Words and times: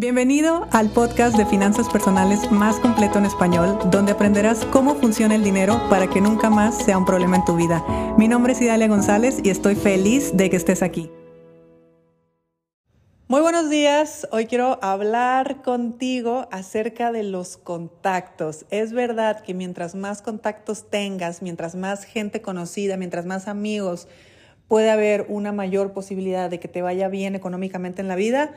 Bienvenido 0.00 0.66
al 0.72 0.88
podcast 0.88 1.36
de 1.36 1.44
finanzas 1.44 1.86
personales 1.90 2.50
más 2.50 2.76
completo 2.76 3.18
en 3.18 3.26
español, 3.26 3.78
donde 3.90 4.12
aprenderás 4.12 4.64
cómo 4.64 4.94
funciona 4.94 5.34
el 5.34 5.44
dinero 5.44 5.78
para 5.90 6.08
que 6.08 6.22
nunca 6.22 6.48
más 6.48 6.82
sea 6.82 6.96
un 6.96 7.04
problema 7.04 7.36
en 7.36 7.44
tu 7.44 7.54
vida. 7.54 7.84
Mi 8.16 8.26
nombre 8.26 8.54
es 8.54 8.62
Idalia 8.62 8.88
González 8.88 9.40
y 9.44 9.50
estoy 9.50 9.74
feliz 9.74 10.34
de 10.34 10.48
que 10.48 10.56
estés 10.56 10.82
aquí. 10.82 11.10
Muy 13.28 13.42
buenos 13.42 13.68
días, 13.68 14.26
hoy 14.32 14.46
quiero 14.46 14.78
hablar 14.80 15.60
contigo 15.60 16.48
acerca 16.50 17.12
de 17.12 17.22
los 17.22 17.58
contactos. 17.58 18.64
Es 18.70 18.94
verdad 18.94 19.42
que 19.42 19.52
mientras 19.52 19.94
más 19.94 20.22
contactos 20.22 20.88
tengas, 20.88 21.42
mientras 21.42 21.74
más 21.74 22.04
gente 22.04 22.40
conocida, 22.40 22.96
mientras 22.96 23.26
más 23.26 23.48
amigos, 23.48 24.08
puede 24.66 24.88
haber 24.90 25.26
una 25.28 25.52
mayor 25.52 25.92
posibilidad 25.92 26.48
de 26.48 26.58
que 26.58 26.68
te 26.68 26.80
vaya 26.80 27.08
bien 27.08 27.34
económicamente 27.34 28.00
en 28.00 28.08
la 28.08 28.16
vida, 28.16 28.54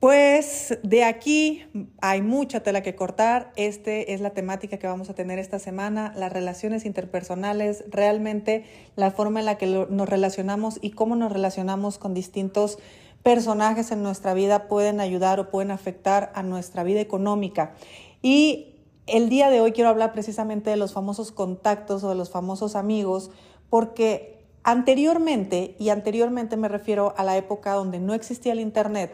pues 0.00 0.78
de 0.84 1.02
aquí 1.02 1.64
hay 2.00 2.22
mucha 2.22 2.60
tela 2.60 2.82
que 2.82 2.94
cortar. 2.94 3.52
Este 3.56 4.14
es 4.14 4.20
la 4.20 4.30
temática 4.30 4.78
que 4.78 4.86
vamos 4.86 5.10
a 5.10 5.14
tener 5.14 5.38
esta 5.40 5.58
semana, 5.58 6.12
las 6.14 6.32
relaciones 6.32 6.84
interpersonales, 6.84 7.84
realmente 7.88 8.64
la 8.94 9.10
forma 9.10 9.40
en 9.40 9.46
la 9.46 9.58
que 9.58 9.66
nos 9.66 10.08
relacionamos 10.08 10.78
y 10.80 10.90
cómo 10.90 11.16
nos 11.16 11.32
relacionamos 11.32 11.98
con 11.98 12.14
distintos 12.14 12.78
personajes 13.24 13.90
en 13.90 14.04
nuestra 14.04 14.34
vida 14.34 14.68
pueden 14.68 15.00
ayudar 15.00 15.40
o 15.40 15.50
pueden 15.50 15.72
afectar 15.72 16.30
a 16.34 16.44
nuestra 16.44 16.84
vida 16.84 17.00
económica. 17.00 17.74
Y 18.22 18.76
el 19.06 19.28
día 19.28 19.50
de 19.50 19.60
hoy 19.60 19.72
quiero 19.72 19.90
hablar 19.90 20.12
precisamente 20.12 20.70
de 20.70 20.76
los 20.76 20.92
famosos 20.92 21.32
contactos 21.32 22.04
o 22.04 22.08
de 22.08 22.14
los 22.14 22.30
famosos 22.30 22.76
amigos, 22.76 23.32
porque 23.68 24.44
anteriormente, 24.62 25.74
y 25.78 25.88
anteriormente 25.88 26.56
me 26.56 26.68
refiero 26.68 27.14
a 27.16 27.24
la 27.24 27.36
época 27.36 27.72
donde 27.72 27.98
no 27.98 28.14
existía 28.14 28.52
el 28.52 28.60
Internet, 28.60 29.12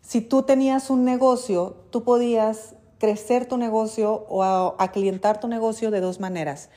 si 0.00 0.20
tú 0.20 0.42
tenías 0.42 0.90
un 0.90 1.04
negocio, 1.04 1.76
tú 1.90 2.02
podías 2.02 2.74
crecer 2.98 3.46
tu 3.46 3.56
negocio 3.56 4.26
o 4.28 4.42
aclientar 4.78 5.40
tu 5.40 5.48
negocio 5.48 5.90
de 5.90 6.00
dos 6.00 6.20
maneras. 6.20 6.70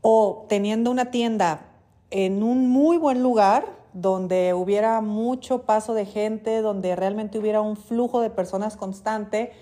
O 0.00 0.46
teniendo 0.48 0.90
una 0.90 1.10
tienda 1.10 1.66
en 2.10 2.42
un 2.42 2.68
muy 2.68 2.96
buen 2.96 3.22
lugar, 3.22 3.66
donde 3.92 4.54
hubiera 4.54 5.00
mucho 5.00 5.62
paso 5.62 5.94
de 5.94 6.06
gente, 6.06 6.62
donde 6.62 6.96
realmente 6.96 7.38
hubiera 7.38 7.60
un 7.60 7.76
flujo 7.76 8.20
de 8.20 8.30
personas 8.30 8.76
constante, 8.76 9.52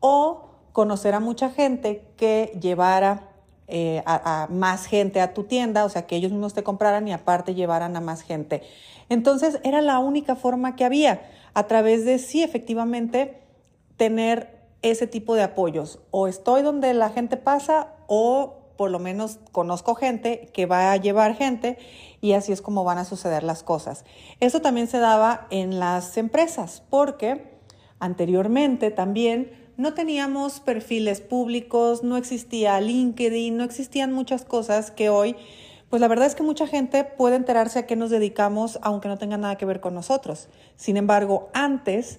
o 0.00 0.50
conocer 0.72 1.14
a 1.14 1.20
mucha 1.20 1.50
gente 1.50 2.12
que 2.16 2.58
llevara 2.60 3.30
eh, 3.68 4.02
a, 4.04 4.48
más 4.50 4.86
gente 4.86 5.20
a 5.20 5.32
tu 5.32 5.44
tienda, 5.44 5.84
o 5.84 5.88
sea, 5.88 6.06
que 6.06 6.16
ellos 6.16 6.32
mismos 6.32 6.52
te 6.52 6.62
compraran 6.62 7.06
y 7.08 7.12
aparte 7.12 7.54
llevaran 7.54 7.96
a 7.96 8.00
más 8.00 8.22
gente. 8.22 8.62
Entonces 9.08 9.60
era 9.64 9.80
la 9.80 10.00
única 10.00 10.36
forma 10.36 10.76
que 10.76 10.84
había 10.84 11.22
a 11.54 11.66
través 11.66 12.04
de 12.04 12.18
sí, 12.18 12.42
efectivamente, 12.42 13.40
tener 13.96 14.54
ese 14.82 15.06
tipo 15.06 15.34
de 15.34 15.42
apoyos. 15.42 16.00
O 16.10 16.28
estoy 16.28 16.62
donde 16.62 16.92
la 16.94 17.10
gente 17.10 17.36
pasa 17.36 17.94
o 18.06 18.60
por 18.76 18.90
lo 18.90 18.98
menos 18.98 19.38
conozco 19.52 19.94
gente 19.94 20.50
que 20.52 20.66
va 20.66 20.92
a 20.92 20.96
llevar 20.96 21.36
gente 21.36 21.78
y 22.20 22.32
así 22.32 22.52
es 22.52 22.60
como 22.60 22.84
van 22.84 22.98
a 22.98 23.04
suceder 23.04 23.42
las 23.42 23.62
cosas. 23.62 24.04
Eso 24.40 24.60
también 24.60 24.88
se 24.88 24.98
daba 24.98 25.46
en 25.50 25.78
las 25.78 26.16
empresas 26.16 26.82
porque 26.90 27.54
anteriormente 28.00 28.90
también 28.90 29.52
no 29.76 29.94
teníamos 29.94 30.60
perfiles 30.60 31.20
públicos, 31.20 32.02
no 32.02 32.16
existía 32.16 32.80
LinkedIn, 32.80 33.56
no 33.56 33.64
existían 33.64 34.12
muchas 34.12 34.44
cosas 34.44 34.90
que 34.90 35.08
hoy 35.08 35.36
pues 35.94 36.00
la 36.00 36.08
verdad 36.08 36.26
es 36.26 36.34
que 36.34 36.42
mucha 36.42 36.66
gente 36.66 37.04
puede 37.04 37.36
enterarse 37.36 37.78
a 37.78 37.86
qué 37.86 37.94
nos 37.94 38.10
dedicamos 38.10 38.80
aunque 38.82 39.06
no 39.06 39.16
tenga 39.16 39.36
nada 39.36 39.56
que 39.56 39.64
ver 39.64 39.78
con 39.78 39.94
nosotros. 39.94 40.48
Sin 40.74 40.96
embargo, 40.96 41.50
antes 41.54 42.18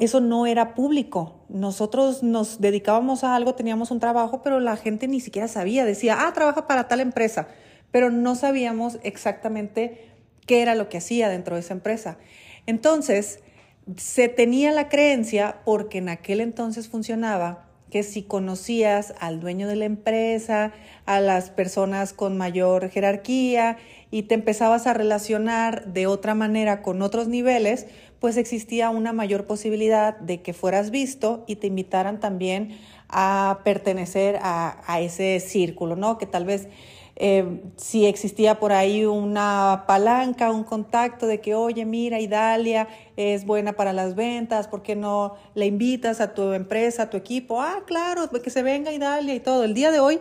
eso 0.00 0.20
no 0.20 0.44
era 0.46 0.74
público. 0.74 1.40
Nosotros 1.48 2.22
nos 2.22 2.60
dedicábamos 2.60 3.24
a 3.24 3.34
algo, 3.34 3.54
teníamos 3.54 3.90
un 3.90 3.98
trabajo, 3.98 4.42
pero 4.42 4.60
la 4.60 4.76
gente 4.76 5.08
ni 5.08 5.20
siquiera 5.20 5.48
sabía. 5.48 5.86
Decía, 5.86 6.26
ah, 6.26 6.34
trabaja 6.34 6.66
para 6.66 6.86
tal 6.86 7.00
empresa, 7.00 7.48
pero 7.92 8.10
no 8.10 8.34
sabíamos 8.34 8.98
exactamente 9.02 10.10
qué 10.44 10.60
era 10.60 10.74
lo 10.74 10.90
que 10.90 10.98
hacía 10.98 11.30
dentro 11.30 11.54
de 11.54 11.62
esa 11.62 11.72
empresa. 11.72 12.18
Entonces, 12.66 13.40
se 13.96 14.28
tenía 14.28 14.70
la 14.72 14.90
creencia, 14.90 15.62
porque 15.64 15.96
en 15.96 16.10
aquel 16.10 16.42
entonces 16.42 16.88
funcionaba, 16.88 17.65
que 17.96 18.02
si 18.02 18.22
conocías 18.22 19.14
al 19.20 19.40
dueño 19.40 19.66
de 19.66 19.74
la 19.74 19.86
empresa, 19.86 20.74
a 21.06 21.18
las 21.18 21.48
personas 21.48 22.12
con 22.12 22.36
mayor 22.36 22.90
jerarquía 22.90 23.78
y 24.10 24.24
te 24.24 24.34
empezabas 24.34 24.86
a 24.86 24.92
relacionar 24.92 25.86
de 25.86 26.06
otra 26.06 26.34
manera 26.34 26.82
con 26.82 27.00
otros 27.00 27.26
niveles, 27.26 27.86
pues 28.20 28.36
existía 28.36 28.90
una 28.90 29.14
mayor 29.14 29.46
posibilidad 29.46 30.18
de 30.18 30.42
que 30.42 30.52
fueras 30.52 30.90
visto 30.90 31.42
y 31.46 31.56
te 31.56 31.68
invitaran 31.68 32.20
también 32.20 32.76
a 33.08 33.60
pertenecer 33.64 34.36
a, 34.42 34.82
a 34.86 35.00
ese 35.00 35.40
círculo, 35.40 35.96
¿no? 35.96 36.18
Que 36.18 36.26
tal 36.26 36.44
vez 36.44 36.68
eh, 37.18 37.62
si 37.76 38.04
existía 38.04 38.60
por 38.60 38.72
ahí 38.72 39.06
una 39.06 39.84
palanca, 39.86 40.50
un 40.50 40.64
contacto 40.64 41.26
de 41.26 41.40
que, 41.40 41.54
oye, 41.54 41.86
mira, 41.86 42.20
Idalia 42.20 42.88
es 43.16 43.46
buena 43.46 43.72
para 43.72 43.94
las 43.94 44.14
ventas, 44.14 44.68
¿por 44.68 44.82
qué 44.82 44.94
no 44.94 45.34
le 45.54 45.64
invitas 45.64 46.20
a 46.20 46.34
tu 46.34 46.52
empresa, 46.52 47.04
a 47.04 47.10
tu 47.10 47.16
equipo? 47.16 47.62
Ah, 47.62 47.84
claro, 47.86 48.28
que 48.28 48.50
se 48.50 48.62
venga 48.62 48.92
Idalia 48.92 49.34
y 49.34 49.40
todo. 49.40 49.64
El 49.64 49.72
día 49.72 49.90
de 49.90 49.98
hoy 49.98 50.20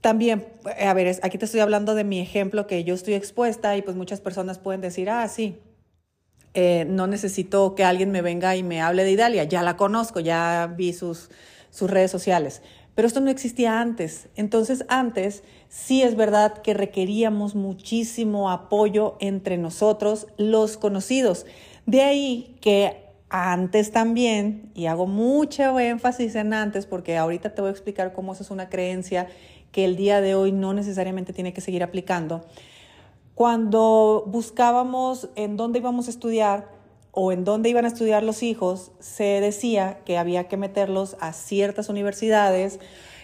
también, 0.00 0.46
a 0.80 0.94
ver, 0.94 1.18
aquí 1.22 1.36
te 1.36 1.44
estoy 1.44 1.60
hablando 1.60 1.94
de 1.94 2.04
mi 2.04 2.18
ejemplo 2.18 2.66
que 2.66 2.82
yo 2.84 2.94
estoy 2.94 3.14
expuesta 3.14 3.76
y 3.76 3.82
pues 3.82 3.96
muchas 3.96 4.22
personas 4.22 4.58
pueden 4.58 4.80
decir, 4.80 5.10
ah, 5.10 5.28
sí, 5.28 5.58
eh, 6.54 6.86
no 6.88 7.06
necesito 7.06 7.74
que 7.74 7.84
alguien 7.84 8.10
me 8.10 8.22
venga 8.22 8.56
y 8.56 8.62
me 8.62 8.80
hable 8.80 9.04
de 9.04 9.10
Idalia, 9.10 9.44
ya 9.44 9.62
la 9.62 9.76
conozco, 9.76 10.20
ya 10.20 10.72
vi 10.74 10.94
sus, 10.94 11.30
sus 11.70 11.90
redes 11.90 12.10
sociales. 12.10 12.62
Pero 12.94 13.08
esto 13.08 13.20
no 13.20 13.30
existía 13.30 13.80
antes. 13.80 14.28
Entonces 14.36 14.84
antes 14.88 15.42
sí 15.68 16.02
es 16.02 16.16
verdad 16.16 16.62
que 16.62 16.74
requeríamos 16.74 17.54
muchísimo 17.54 18.50
apoyo 18.50 19.16
entre 19.20 19.58
nosotros, 19.58 20.28
los 20.36 20.76
conocidos. 20.76 21.46
De 21.86 22.02
ahí 22.02 22.56
que 22.60 23.04
antes 23.28 23.90
también, 23.90 24.70
y 24.74 24.86
hago 24.86 25.06
mucho 25.06 25.80
énfasis 25.80 26.36
en 26.36 26.52
antes 26.52 26.86
porque 26.86 27.16
ahorita 27.16 27.54
te 27.54 27.60
voy 27.60 27.70
a 27.70 27.72
explicar 27.72 28.12
cómo 28.12 28.32
eso 28.32 28.44
es 28.44 28.50
una 28.50 28.68
creencia 28.68 29.28
que 29.72 29.84
el 29.84 29.96
día 29.96 30.20
de 30.20 30.36
hoy 30.36 30.52
no 30.52 30.72
necesariamente 30.72 31.32
tiene 31.32 31.52
que 31.52 31.60
seguir 31.60 31.82
aplicando. 31.82 32.44
Cuando 33.34 34.22
buscábamos 34.28 35.30
en 35.34 35.56
dónde 35.56 35.80
íbamos 35.80 36.06
a 36.06 36.10
estudiar, 36.10 36.68
o 37.14 37.30
en 37.30 37.44
dónde 37.44 37.68
iban 37.68 37.84
a 37.84 37.88
estudiar 37.88 38.24
los 38.24 38.42
hijos, 38.42 38.90
se 38.98 39.40
decía 39.40 40.00
que 40.04 40.18
había 40.18 40.48
que 40.48 40.56
meterlos 40.56 41.16
a 41.20 41.32
ciertas 41.32 41.88
universidades, 41.88 42.80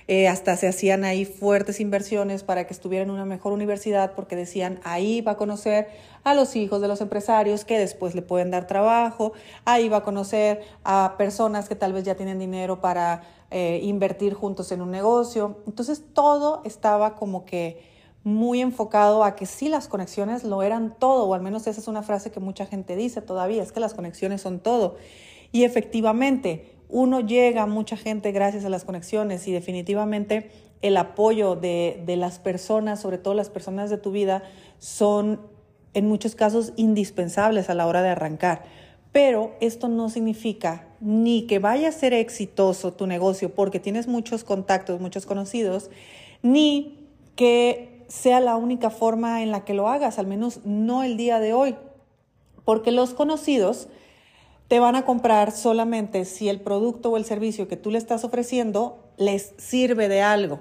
eh, 0.06 0.28
hasta 0.28 0.56
se 0.56 0.69
hacían 0.69 1.05
ahí 1.05 1.25
fuertes 1.25 1.81
inversiones 1.81 2.43
para 2.43 2.67
que 2.67 2.73
estuvieran 2.73 3.09
en 3.09 3.15
una 3.15 3.25
mejor 3.25 3.53
universidad, 3.53 4.12
porque 4.15 4.37
decían, 4.37 4.81
ahí 4.84 5.21
va 5.21 5.33
a 5.33 5.37
conocer 5.37 5.89
a 6.25 6.34
los 6.34 6.56
hijos 6.56 6.81
de 6.81 6.89
los 6.89 7.00
empresarios 7.00 7.65
que 7.65 7.79
después 7.79 8.15
le 8.15 8.23
pueden 8.23 8.50
dar 8.50 8.67
trabajo, 8.67 9.33
ahí 9.65 9.89
va 9.89 9.99
a 9.99 10.03
conocer 10.03 10.62
a 10.84 11.17
personas 11.19 11.69
que 11.69 11.75
tal 11.75 11.93
vez 11.93 12.05
ya 12.05 12.15
tienen 12.15 12.39
dinero 12.39 12.81
para 12.81 13.23
eh, 13.50 13.81
invertir 13.83 14.34
juntos 14.34 14.71
en 14.71 14.83
un 14.83 14.93
negocio. 14.93 15.59
Entonces 15.67 16.05
todo 16.12 16.62
estaba 16.65 17.17
como 17.17 17.45
que 17.45 17.90
muy 18.22 18.60
enfocado 18.60 19.25
a 19.25 19.34
que 19.34 19.47
sí 19.47 19.69
las 19.69 19.88
conexiones 19.88 20.44
lo 20.44 20.62
eran 20.62 20.94
todo, 20.98 21.26
o 21.26 21.34
al 21.34 21.41
menos 21.41 21.66
esa 21.66 21.81
es 21.81 21.88
una 21.88 22.03
frase 22.03 22.31
que 22.31 22.41
mucha 22.41 22.66
gente 22.66 22.97
dice 22.97 23.22
todavía, 23.22 23.62
es 23.62 23.72
que 23.72 23.81
las 23.81 23.94
conexiones 23.94 24.42
son 24.42 24.60
todo. 24.60 24.97
Y 25.53 25.64
efectivamente, 25.64 26.76
uno 26.88 27.20
llega 27.20 27.62
a 27.62 27.66
mucha 27.66 27.97
gente 27.97 28.32
gracias 28.32 28.64
a 28.64 28.69
las 28.69 28.84
conexiones 28.84 29.47
y 29.48 29.53
definitivamente 29.53 30.50
el 30.82 30.97
apoyo 30.97 31.56
de, 31.56 32.03
de 32.04 32.16
las 32.16 32.38
personas, 32.38 33.00
sobre 33.00 33.19
todo 33.19 33.34
las 33.34 33.50
personas 33.50 33.91
de 33.91 33.98
tu 33.98 34.10
vida, 34.10 34.42
son 34.78 35.41
en 35.94 36.08
muchos 36.08 36.34
casos 36.34 36.72
indispensables 36.76 37.70
a 37.70 37.75
la 37.75 37.87
hora 37.87 38.02
de 38.02 38.10
arrancar. 38.10 38.64
Pero 39.12 39.56
esto 39.60 39.88
no 39.88 40.08
significa 40.08 40.88
ni 41.00 41.47
que 41.47 41.58
vaya 41.58 41.88
a 41.88 41.93
ser 41.93 42.12
exitoso 42.12 42.93
tu 42.93 43.06
negocio 43.06 43.55
porque 43.55 43.81
tienes 43.81 44.06
muchos 44.06 44.44
contactos, 44.44 45.00
muchos 45.00 45.26
conocidos, 45.26 45.90
ni 46.43 47.08
que 47.34 47.89
sea 48.11 48.41
la 48.41 48.57
única 48.57 48.91
forma 48.91 49.43
en 49.43 49.53
la 49.53 49.65
que 49.65 49.73
lo 49.73 49.89
hagas, 49.89 50.19
al 50.19 50.27
menos 50.27 50.61
no 50.65 51.05
el 51.05 51.17
día 51.17 51.39
de 51.39 51.55
hoy, 51.55 51.77
porque 52.65 52.91
los 52.91 53.15
conocidos 53.15 53.89
te 54.67 54.81
van 54.81 54.97
a 54.97 55.05
comprar 55.05 55.53
solamente 55.53 56.25
si 56.25 56.49
el 56.49 56.61
producto 56.61 57.11
o 57.11 57.17
el 57.17 57.25
servicio 57.25 57.69
que 57.69 57.77
tú 57.77 57.91
le 57.91 57.99
estás 57.99 58.25
ofreciendo 58.25 59.12
les 59.17 59.55
sirve 59.59 60.09
de 60.09 60.23
algo. 60.23 60.61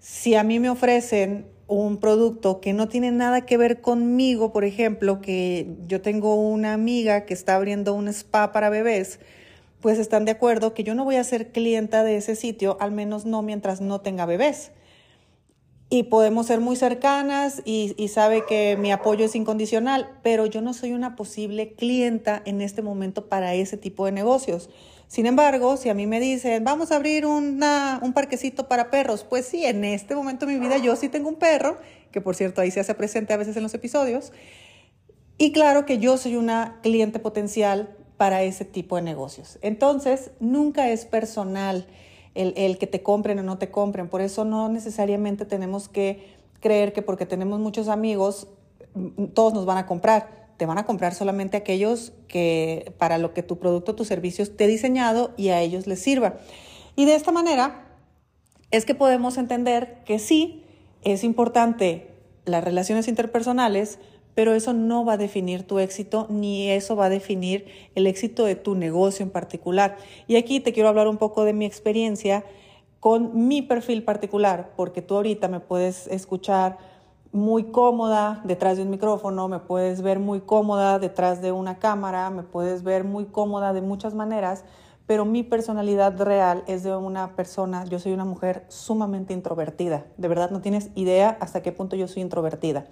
Si 0.00 0.34
a 0.34 0.42
mí 0.42 0.58
me 0.58 0.70
ofrecen 0.70 1.46
un 1.68 1.98
producto 1.98 2.60
que 2.60 2.72
no 2.72 2.88
tiene 2.88 3.12
nada 3.12 3.46
que 3.46 3.56
ver 3.56 3.80
conmigo, 3.80 4.52
por 4.52 4.64
ejemplo, 4.64 5.20
que 5.20 5.76
yo 5.86 6.02
tengo 6.02 6.34
una 6.34 6.72
amiga 6.72 7.24
que 7.24 7.34
está 7.34 7.54
abriendo 7.54 7.94
un 7.94 8.08
spa 8.08 8.50
para 8.50 8.70
bebés, 8.70 9.20
pues 9.80 9.98
están 9.98 10.24
de 10.24 10.32
acuerdo 10.32 10.74
que 10.74 10.82
yo 10.82 10.96
no 10.96 11.04
voy 11.04 11.16
a 11.16 11.24
ser 11.24 11.52
clienta 11.52 12.02
de 12.02 12.16
ese 12.16 12.34
sitio, 12.34 12.76
al 12.80 12.90
menos 12.90 13.24
no 13.24 13.42
mientras 13.42 13.80
no 13.80 14.00
tenga 14.00 14.26
bebés. 14.26 14.72
Y 15.92 16.04
podemos 16.04 16.46
ser 16.46 16.58
muy 16.58 16.74
cercanas 16.74 17.60
y, 17.66 17.94
sabe 18.08 18.46
que 18.46 18.78
mi 18.78 18.90
apoyo 18.90 19.26
es 19.26 19.36
incondicional, 19.36 20.08
pero 20.22 20.46
yo 20.46 20.62
no 20.62 20.72
soy 20.72 20.92
una 20.92 21.16
posible 21.16 21.74
clienta 21.74 22.40
en 22.46 22.62
este 22.62 22.80
momento 22.80 23.28
para 23.28 23.52
ese 23.52 23.76
tipo 23.76 24.06
de 24.06 24.12
negocios. 24.12 24.70
Sin 25.06 25.26
embargo, 25.26 25.76
si 25.76 25.90
a 25.90 25.94
mí 25.94 26.06
me 26.06 26.18
dicen, 26.18 26.64
vamos 26.64 26.92
a 26.92 26.96
abrir 26.96 27.26
una, 27.26 28.00
un 28.02 28.14
parquecito 28.14 28.68
para 28.68 28.88
perros, 28.88 29.24
pues 29.28 29.44
sí, 29.44 29.66
en 29.66 29.84
este 29.84 30.14
momento 30.14 30.46
de 30.46 30.54
mi 30.54 30.60
vida 30.60 30.78
yo 30.78 30.96
sí 30.96 31.10
tengo 31.10 31.28
un 31.28 31.34
perro, 31.36 31.76
que 32.10 32.22
por 32.22 32.36
cierto 32.36 32.62
ahí 32.62 32.70
se 32.70 32.80
hace 32.80 32.94
presente 32.94 33.34
a 33.34 33.36
veces 33.36 33.54
en 33.58 33.62
los 33.62 33.74
episodios, 33.74 34.32
y 35.36 35.52
claro 35.52 35.84
que 35.84 35.98
yo 35.98 36.16
soy 36.16 36.36
una 36.36 36.78
cliente 36.82 37.18
potencial 37.18 37.94
para 38.16 38.42
ese 38.44 38.64
tipo 38.64 38.96
de 38.96 39.02
negocios. 39.02 39.58
Entonces, 39.60 40.30
nunca 40.40 40.88
es 40.88 41.04
personal 41.04 41.86
el, 42.34 42.78
que 42.78 42.86
te 42.86 43.02
compren 43.02 43.38
o 43.38 43.42
no 43.42 43.58
te 43.58 43.70
compren. 43.70 44.08
Por 44.08 44.20
eso 44.20 44.44
no 44.44 44.68
necesariamente 44.68 45.44
tenemos 45.44 45.88
que 45.88 46.36
creer 46.60 46.92
que 46.92 47.02
porque 47.02 47.26
tenemos 47.26 47.60
muchos 47.60 47.88
amigos, 47.88 48.48
mm, 48.94 49.26
todos 49.34 49.54
nos 49.54 49.66
van 49.66 49.78
a 49.78 49.86
comprar. 49.86 50.48
Te 50.56 50.66
van 50.66 50.78
a 50.78 50.84
comprar 50.84 51.14
solamente 51.14 51.56
aquellos 51.56 52.12
que 52.28 52.94
para 52.98 53.18
lo 53.18 53.34
que 53.34 53.42
tu 53.42 53.58
producto 53.58 53.92
o 53.92 53.94
tu 53.94 54.04
servicio 54.04 54.42
esté 54.42 54.66
diseñado 54.66 55.32
y 55.36 55.48
a 55.48 55.60
ellos 55.60 55.86
les 55.86 56.00
sirva. 56.00 56.34
Y 56.94 57.04
de 57.04 57.14
esta 57.14 57.32
manera 57.32 57.86
es 58.70 58.84
que 58.84 58.94
podemos 58.94 59.38
entender 59.38 60.02
que 60.04 60.18
sí, 60.18 60.64
es 61.02 61.24
importante 61.24 62.10
las 62.44 62.62
relaciones 62.64 63.08
interpersonales, 63.08 63.98
pero 64.34 64.54
eso 64.54 64.72
no 64.72 65.04
va 65.04 65.14
a 65.14 65.16
definir 65.16 65.66
tu 65.66 65.78
éxito 65.78 66.26
ni 66.30 66.70
eso 66.70 66.96
va 66.96 67.06
a 67.06 67.10
definir 67.10 67.66
el 67.94 68.06
éxito 68.06 68.44
de 68.44 68.56
tu 68.56 68.74
negocio 68.74 69.22
en 69.22 69.30
particular. 69.30 69.96
Y 70.26 70.36
aquí 70.36 70.60
te 70.60 70.72
quiero 70.72 70.88
hablar 70.88 71.08
un 71.08 71.18
poco 71.18 71.44
de 71.44 71.52
mi 71.52 71.64
experiencia 71.64 72.44
con 73.00 73.48
mi 73.48 73.62
perfil 73.62 74.04
particular, 74.04 74.70
porque 74.76 75.02
tú 75.02 75.16
ahorita 75.16 75.48
me 75.48 75.58
puedes 75.58 76.06
escuchar 76.06 76.78
muy 77.32 77.64
cómoda 77.64 78.42
detrás 78.44 78.76
de 78.76 78.84
un 78.84 78.90
micrófono, 78.90 79.48
me 79.48 79.58
puedes 79.58 80.02
ver 80.02 80.18
muy 80.18 80.40
cómoda 80.40 80.98
detrás 80.98 81.42
de 81.42 81.50
una 81.50 81.78
cámara, 81.78 82.30
me 82.30 82.42
puedes 82.42 82.84
ver 82.84 83.04
muy 83.04 83.24
cómoda 83.24 83.72
de 83.72 83.80
muchas 83.80 84.14
maneras, 84.14 84.64
pero 85.06 85.24
mi 85.24 85.42
personalidad 85.42 86.20
real 86.20 86.62
es 86.66 86.84
de 86.84 86.94
una 86.94 87.34
persona, 87.34 87.84
yo 87.86 87.98
soy 87.98 88.12
una 88.12 88.24
mujer 88.24 88.66
sumamente 88.68 89.32
introvertida, 89.32 90.04
de 90.16 90.28
verdad 90.28 90.50
no 90.50 90.60
tienes 90.60 90.90
idea 90.94 91.36
hasta 91.40 91.62
qué 91.62 91.72
punto 91.72 91.96
yo 91.96 92.06
soy 92.06 92.22
introvertida. 92.22 92.86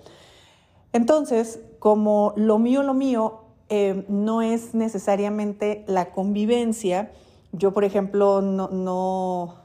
Entonces, 0.92 1.60
como 1.78 2.32
lo 2.36 2.58
mío, 2.58 2.82
lo 2.82 2.94
mío 2.94 3.40
eh, 3.68 4.04
no 4.08 4.42
es 4.42 4.74
necesariamente 4.74 5.84
la 5.86 6.10
convivencia, 6.12 7.12
yo, 7.52 7.72
por 7.72 7.84
ejemplo, 7.84 8.42
no, 8.42 8.68
no, 8.68 9.56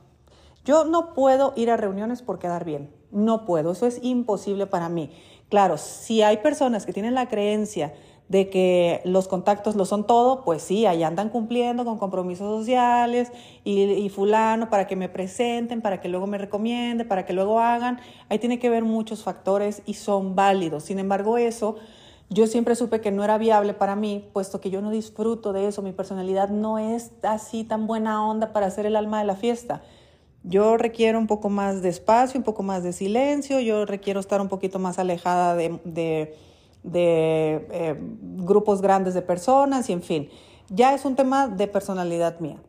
yo 0.64 0.86
no 0.86 1.14
puedo 1.14 1.54
ir 1.56 1.70
a 1.70 1.78
reuniones 1.78 2.22
por 2.22 2.40
quedar 2.40 2.66
bien. 2.66 2.92
No 3.12 3.46
puedo, 3.46 3.72
eso 3.72 3.86
es 3.86 4.00
imposible 4.04 4.68
para 4.68 4.90
mí. 4.90 5.12
Claro, 5.50 5.78
si 5.78 6.22
hay 6.22 6.38
personas 6.38 6.86
que 6.86 6.94
tienen 6.94 7.14
la 7.14 7.30
creencia 7.30 7.94
de 8.28 8.50
que 8.50 9.02
los 9.06 9.28
contactos 9.28 9.76
lo 9.76 9.86
son 9.86 10.08
todo, 10.08 10.44
pues 10.44 10.64
sí, 10.64 10.86
ahí 10.86 11.04
andan 11.04 11.30
cumpliendo 11.30 11.86
con 11.86 11.98
compromisos 11.98 12.60
sociales 12.60 13.32
y, 13.64 14.10
fulano 14.10 14.70
para 14.70 14.88
que 14.88 14.96
me 14.96 15.10
presenten, 15.10 15.82
para 15.82 16.02
que 16.02 16.10
luego 16.10 16.26
me 16.26 16.38
recomiende, 16.38 17.06
para 17.06 17.26
que 17.26 17.34
luego 17.34 17.60
hagan. 17.60 18.00
Ahí 18.30 18.40
tiene 18.40 18.58
que 18.58 18.70
ver 18.70 18.84
muchos 18.84 19.24
factores 19.24 19.84
y 19.86 19.94
son 19.94 20.36
válidos. 20.36 20.84
Sin 20.86 20.98
embargo, 20.98 21.38
eso 21.38 21.76
yo 22.30 22.48
siempre 22.48 22.76
supe 22.76 23.02
que 23.02 23.12
no 23.12 23.24
era 23.24 23.38
viable 23.38 23.76
para 23.76 23.96
mí, 23.96 24.28
puesto 24.34 24.60
que 24.60 24.72
yo 24.72 24.82
no 24.82 24.90
disfruto 24.90 25.54
de 25.54 25.68
eso, 25.68 25.84
mi 25.84 25.92
personalidad 25.92 26.50
no 26.50 26.80
es 26.80 27.12
así 27.22 27.64
tan 27.64 27.86
buena 27.86 28.28
onda 28.28 28.54
para 28.54 28.72
ser 28.72 28.88
el 28.88 28.96
alma 28.96 29.20
de 29.20 29.26
la 29.26 29.36
fiesta. 29.36 29.84
Yo 30.44 30.78
requiero 30.78 31.20
un 31.20 31.28
poco 31.28 31.50
más 31.50 31.82
de 31.84 31.90
espacio, 31.90 32.40
un 32.40 32.44
poco 32.44 32.64
más 32.64 32.84
de 32.84 32.94
silencio, 32.94 33.60
yo 33.60 33.86
requiero 33.86 34.20
estar 34.20 34.42
un 34.42 34.48
poquito 34.48 34.80
más 34.80 34.98
alejada 34.98 35.56
de 35.56 36.36
de 36.86 37.68
eh, 37.72 38.00
grupos 38.00 38.82
grandes 38.82 39.14
de 39.14 39.22
personas 39.22 39.90
y 39.90 39.94
en 39.94 40.04
fin, 40.04 40.30
ya 40.70 40.94
es 40.94 41.04
un 41.04 41.16
tema 41.16 41.48
de 41.48 41.68
personalidad 41.68 42.40
mía. 42.40 42.62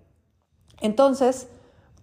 Entonces, 0.80 1.48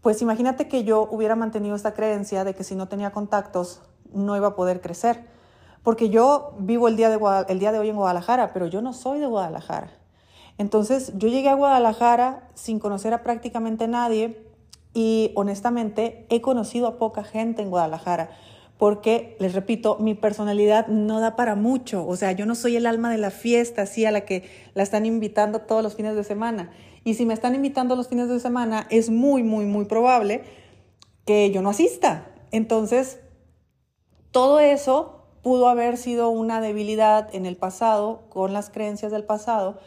pues 0.01 0.21
imagínate 0.21 0.67
que 0.67 0.83
yo 0.83 1.07
hubiera 1.09 1.35
mantenido 1.35 1.75
esta 1.75 1.93
creencia 1.93 2.43
de 2.43 2.53
que 2.53 2.63
si 2.63 2.75
no 2.75 2.87
tenía 2.87 3.11
contactos 3.11 3.81
no 4.13 4.37
iba 4.37 4.49
a 4.49 4.55
poder 4.55 4.79
crecer, 4.79 5.25
porque 5.81 6.09
yo 6.09 6.53
vivo 6.59 6.87
el 6.87 6.95
día 6.95 7.09
de, 7.09 7.19
el 7.47 7.59
día 7.59 7.71
de 7.71 7.79
hoy 7.79 7.89
en 7.89 7.95
Guadalajara, 7.95 8.53
pero 8.53 8.67
yo 8.67 8.81
no 8.81 8.93
soy 8.93 9.19
de 9.19 9.25
Guadalajara. 9.25 9.91
Entonces 10.57 11.13
yo 11.17 11.27
llegué 11.27 11.49
a 11.49 11.55
Guadalajara 11.55 12.49
sin 12.53 12.79
conocer 12.79 13.13
a 13.13 13.23
prácticamente 13.23 13.87
nadie 13.87 14.47
y 14.93 15.31
honestamente 15.35 16.27
he 16.29 16.41
conocido 16.41 16.87
a 16.87 16.97
poca 16.97 17.23
gente 17.23 17.63
en 17.63 17.71
Guadalajara 17.71 18.29
porque, 18.83 19.37
les 19.39 19.53
repito, 19.53 19.95
mi 20.01 20.13
personalidad 20.13 20.87
no 20.87 21.21
da 21.21 21.37
para 21.37 21.55
mucho. 21.55 22.05
O 22.05 22.17
sea, 22.17 22.33
yo 22.33 22.45
no 22.45 22.53
soy 22.53 22.75
el 22.75 22.85
alma 22.85 23.09
de 23.09 23.17
la 23.17 23.31
fiesta, 23.31 23.83
así 23.83 24.03
a 24.03 24.11
la 24.11 24.25
que 24.25 24.43
la 24.73 24.83
están 24.83 25.05
invitando 25.05 25.61
todos 25.61 25.81
los 25.81 25.95
fines 25.95 26.17
de 26.17 26.25
semana. 26.25 26.69
Y 27.05 27.13
si 27.13 27.25
me 27.25 27.33
están 27.33 27.55
invitando 27.55 27.95
los 27.95 28.09
fines 28.09 28.27
de 28.27 28.41
semana, 28.41 28.85
es 28.89 29.09
muy, 29.09 29.41
muy, 29.41 29.63
muy 29.63 29.85
probable 29.85 30.43
que 31.23 31.49
yo 31.49 31.61
no 31.61 31.69
asista. 31.69 32.27
Entonces, 32.51 33.21
todo 34.31 34.59
eso 34.59 35.29
pudo 35.43 35.69
haber 35.69 35.95
sido 35.95 36.27
una 36.27 36.59
debilidad 36.59 37.33
en 37.33 37.45
el 37.45 37.55
pasado, 37.55 38.25
con 38.27 38.51
las 38.51 38.69
creencias 38.69 39.13
del 39.13 39.23
pasado, 39.23 39.77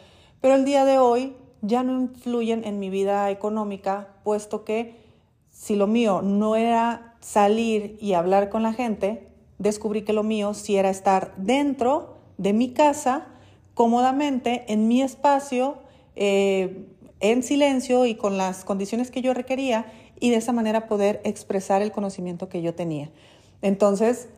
pero 0.41 0.55
el 0.55 0.65
día 0.65 0.85
de 0.85 0.97
hoy 0.97 1.35
ya 1.61 1.83
no 1.83 1.93
influyen 2.01 2.63
en 2.63 2.79
mi 2.79 2.89
vida 2.89 3.29
económica, 3.29 4.15
puesto 4.23 4.63
que 4.65 5.05
si 5.51 5.75
lo 5.75 5.85
mío 5.85 6.23
no 6.23 6.55
era 6.55 7.06
salir 7.19 7.97
y 7.99 8.13
hablar 8.13 8.49
con 8.49 8.63
la 8.63 8.73
gente, 8.73 9.27
descubrí 9.59 10.03
que 10.03 10.13
lo 10.13 10.23
mío 10.23 10.53
sí 10.53 10.77
era 10.77 10.89
estar 10.89 11.33
dentro 11.37 12.15
de 12.37 12.53
mi 12.53 12.73
casa, 12.73 13.27
cómodamente, 13.73 14.65
en 14.67 14.87
mi 14.87 15.01
espacio, 15.01 15.77
eh, 16.15 16.87
en 17.19 17.43
silencio 17.43 18.05
y 18.05 18.15
con 18.15 18.37
las 18.37 18.63
condiciones 18.63 19.11
que 19.11 19.21
yo 19.21 19.33
requería 19.33 19.91
y 20.19 20.29
de 20.29 20.37
esa 20.37 20.53
manera 20.53 20.87
poder 20.87 21.21
expresar 21.23 21.81
el 21.81 21.91
conocimiento 21.91 22.49
que 22.49 22.61
yo 22.61 22.75
tenía. 22.75 23.09
Entonces, 23.61 24.29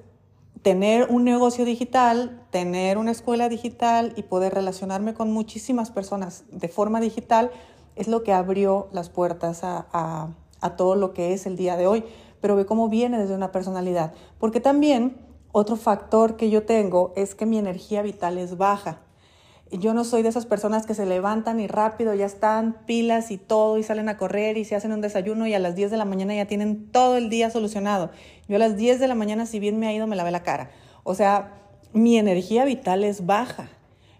tener 0.62 1.08
un 1.10 1.24
negocio 1.24 1.66
digital, 1.66 2.42
tener 2.52 2.98
una 2.98 3.12
escuela 3.12 3.50
digital 3.50 4.14
y 4.16 4.24
poder 4.24 4.54
relacionarme 4.54 5.14
con 5.14 5.32
muchísimas 5.32 5.92
personas 5.92 6.44
de 6.52 6.68
forma 6.68 7.00
digital 7.00 7.52
es 7.96 8.08
lo 8.08 8.24
que 8.24 8.34
abrió 8.34 8.88
las 8.92 9.10
puertas 9.10 9.64
a 9.64 10.34
a 10.62 10.76
todo 10.76 10.96
lo 10.96 11.14
que 11.14 11.34
es 11.34 11.46
el 11.46 11.56
día 11.56 11.78
de 11.78 11.88
hoy, 11.88 12.04
pero 12.42 12.56
ve 12.56 12.66
cómo 12.66 12.90
viene 12.90 13.18
desde 13.20 13.36
una 13.36 13.52
personalidad. 13.52 14.14
Porque 14.40 14.60
también 14.60 15.18
otro 15.52 15.76
factor 15.76 16.36
que 16.36 16.50
yo 16.50 16.64
tengo 16.64 17.14
es 17.16 17.36
que 17.36 17.46
mi 17.46 17.58
energía 17.58 18.02
vital 18.02 18.38
es 18.38 18.58
baja. 18.58 19.00
Yo 19.72 19.94
no 19.94 20.04
soy 20.04 20.24
de 20.24 20.30
esas 20.30 20.48
personas 20.48 20.88
que 20.88 20.96
se 20.96 21.06
levantan 21.06 21.60
y 21.60 21.68
rápido 21.68 22.16
ya 22.16 22.26
están 22.26 22.78
pilas 22.86 23.30
y 23.30 23.38
todo 23.38 23.78
y 23.78 23.84
salen 23.84 24.10
a 24.10 24.18
correr 24.18 24.58
y 24.58 24.66
se 24.66 24.76
hacen 24.76 24.92
un 24.92 25.02
desayuno 25.02 25.46
y 25.46 25.54
a 25.54 25.60
las 25.60 25.76
10 25.76 25.92
de 25.92 25.98
la 25.98 26.06
mañana 26.06 26.34
ya 26.34 26.46
tienen 26.46 26.92
todo 26.92 27.18
el 27.18 27.30
día 27.30 27.52
solucionado. 27.52 28.10
Yo 28.48 28.56
a 28.56 28.60
las 28.60 28.78
10 28.78 29.00
de 29.00 29.08
la 29.08 29.14
mañana, 29.14 29.46
si 29.46 29.60
bien 29.60 29.78
me 29.78 29.88
ha 29.88 29.94
ido, 29.94 30.08
me 30.08 30.16
lavé 30.16 30.32
la 30.32 30.42
cara. 30.42 30.72
O 31.04 31.14
sea, 31.14 31.54
mi 31.94 32.18
energía 32.18 32.66
vital 32.66 33.04
es 33.04 33.28
baja. 33.28 33.70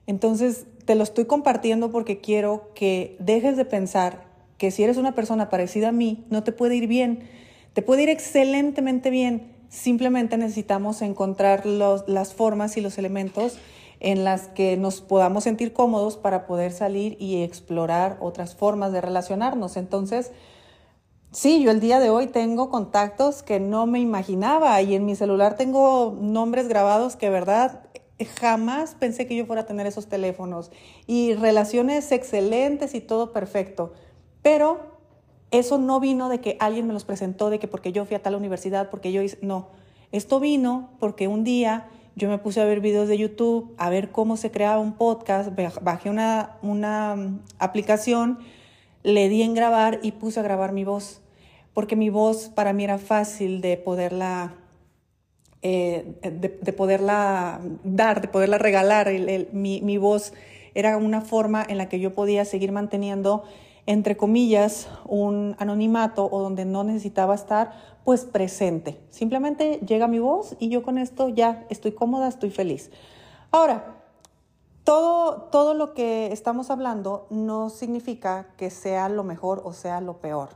Entonces, 0.06 0.66
te 0.86 0.96
lo 0.96 1.04
estoy 1.04 1.26
compartiendo 1.26 1.92
porque 1.92 2.20
quiero 2.20 2.72
que 2.74 3.16
dejes 3.20 3.58
de 3.58 3.66
pensar 3.66 4.26
que 4.58 4.72
si 4.72 4.84
eres 4.84 4.98
una 4.98 5.16
persona 5.16 5.50
parecida 5.50 5.90
a 5.90 5.92
mí, 5.92 6.26
no 6.30 6.44
te 6.44 6.52
puede 6.52 6.76
ir 6.76 6.88
bien. 6.88 7.28
Te 7.74 7.82
puede 7.82 8.04
ir 8.04 8.10
excelentemente 8.10 9.10
bien. 9.10 9.56
Simplemente 9.70 10.38
necesitamos 10.38 11.02
encontrar 11.02 11.66
las 11.66 12.34
formas 12.34 12.76
y 12.78 12.82
los 12.82 12.98
elementos 12.98 13.60
en 14.00 14.24
las 14.24 14.48
que 14.48 14.78
nos 14.78 15.02
podamos 15.02 15.44
sentir 15.44 15.74
cómodos 15.74 16.18
para 16.18 16.48
poder 16.48 16.72
salir 16.72 17.18
y 17.20 17.44
explorar 17.44 18.18
otras 18.22 18.56
formas 18.56 18.92
de 18.92 19.02
relacionarnos. 19.02 19.78
Entonces, 19.78 20.32
sí, 21.32 21.62
yo 21.62 21.70
el 21.70 21.80
día 21.80 22.00
de 22.00 22.10
hoy 22.10 22.28
tengo 22.28 22.70
contactos 22.70 23.44
que 23.44 23.60
no 23.60 23.86
me 23.86 24.00
imaginaba 24.00 24.82
y 24.82 24.96
en 24.96 25.06
mi 25.06 25.16
celular 25.16 25.56
tengo 25.58 26.18
nombres 26.20 26.68
grabados 26.68 27.16
que, 27.16 27.30
verdad, 27.30 27.82
jamás 28.40 28.96
pensé 28.96 29.28
que 29.28 29.36
yo 29.36 29.46
fuera 29.46 29.64
a 29.64 29.66
tener 29.66 29.86
esos 29.86 30.08
teléfonos 30.08 30.72
y 31.06 31.36
relaciones 31.36 32.12
excelentes 32.12 32.96
y 32.96 33.02
todo 33.02 33.32
perfecto. 33.32 33.94
Pero 34.42 34.89
eso 35.52 35.78
no 35.78 36.00
vino 36.00 36.30
de 36.30 36.42
que 36.42 36.58
alguien 36.60 36.88
me 36.88 36.94
los 36.94 37.06
presentó, 37.06 37.50
de 37.50 37.60
que 37.60 37.68
porque 37.68 37.92
yo 37.92 38.06
fui 38.06 38.16
a 38.16 38.22
tal 38.22 38.36
universidad, 38.36 38.90
porque 38.90 39.12
yo 39.12 39.22
hice, 39.22 39.38
no. 39.42 39.70
Esto 40.12 40.40
vino 40.40 40.90
porque 41.00 41.28
un 41.28 41.44
día 41.44 41.88
yo 42.16 42.30
me 42.30 42.38
puse 42.38 42.62
a 42.62 42.66
ver 42.66 42.82
videos 42.82 43.08
de 43.08 43.18
YouTube, 43.18 43.74
a 43.78 43.90
ver 43.90 44.12
cómo 44.12 44.38
se 44.38 44.52
creaba 44.52 44.80
un 44.80 44.94
podcast, 44.94 45.52
bajé 45.82 46.10
una, 46.10 46.58
una 46.62 47.40
aplicación, 47.58 48.40
le 49.04 49.30
di 49.30 49.42
en 49.42 49.54
grabar 49.54 50.00
y 50.04 50.12
puse 50.12 50.40
a 50.40 50.44
grabar 50.44 50.72
mi 50.72 50.84
voz, 50.84 51.22
porque 51.74 51.96
mi 51.96 52.10
voz 52.10 52.50
para 52.50 52.74
mí 52.74 52.84
era 52.84 52.98
fácil 52.98 53.62
de 53.62 53.78
poderla, 53.78 54.56
eh, 55.62 56.16
de, 56.22 56.74
poderla 56.74 57.62
dar, 57.84 58.22
de 58.22 58.28
poderla 58.28 58.58
regalar. 58.58 59.10
mi 59.52 59.98
voz 59.98 60.34
era 60.76 60.98
una 60.98 61.22
forma 61.22 61.66
en 61.68 61.78
la 61.78 61.90
que 61.90 62.00
yo 62.00 62.14
podía 62.14 62.46
seguir 62.46 62.72
manteniendo 62.72 63.44
entre 63.86 64.18
comillas, 64.18 64.88
un 65.06 65.56
anonimato 65.60 66.28
o 66.32 66.42
donde 66.42 66.66
no 66.66 66.84
necesitaba 66.84 67.36
estar, 67.36 67.74
pues 68.04 68.26
presente. 68.26 69.00
Simplemente 69.10 69.80
llega 69.86 70.08
mi 70.08 70.20
voz 70.20 70.56
y 70.60 70.70
yo 70.70 70.84
con 70.84 70.98
esto 70.98 71.30
ya 71.30 71.66
estoy 71.70 71.92
cómoda, 71.92 72.28
estoy 72.28 72.50
feliz. 72.50 72.92
Ahora, 73.52 73.98
todo, 74.84 75.44
todo 75.52 75.74
lo 75.74 75.94
que 75.94 76.32
estamos 76.32 76.70
hablando 76.70 77.28
no 77.30 77.70
significa 77.70 78.48
que 78.58 78.70
sea 78.70 79.10
lo 79.10 79.24
mejor 79.24 79.62
o 79.64 79.74
sea 79.74 80.02
lo 80.02 80.18
peor. 80.18 80.50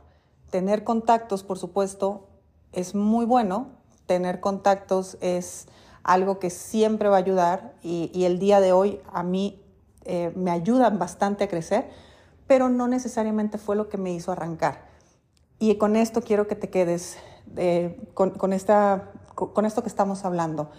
Tener 0.50 0.84
contactos, 0.84 1.42
por 1.42 1.58
supuesto, 1.58 2.28
es 2.72 2.94
muy 2.94 3.26
bueno. 3.26 3.68
Tener 4.06 4.40
contactos 4.40 5.16
es 5.20 5.66
algo 6.04 6.38
que 6.38 6.50
siempre 6.50 7.08
va 7.08 7.16
a 7.16 7.18
ayudar 7.18 7.74
y, 7.82 8.24
el 8.24 8.38
día 8.38 8.60
de 8.60 8.72
hoy 8.72 9.00
a 9.12 9.22
mí 9.22 9.62
eh, 10.04 10.32
me 10.36 10.50
ayudan 10.50 10.98
bastante 10.98 11.44
a 11.44 11.48
crecer, 11.48 11.88
pero 12.46 12.68
no 12.68 12.88
necesariamente 12.88 13.58
fue 13.58 13.76
lo 13.76 13.88
que 13.88 13.98
me 13.98 14.12
hizo 14.12 14.32
arrancar. 14.32 14.88
Y 15.58 15.76
con 15.76 15.96
esto 15.96 16.22
quiero 16.22 16.46
que 16.46 16.56
te 16.56 16.70
quedes 16.70 17.16
eh, 17.56 18.00
con, 18.14 18.52
esta, 18.52 19.12
con 19.34 19.64
esto 19.64 19.82
que 19.82 19.88
estamos 19.88 20.24
hablando 20.24 20.70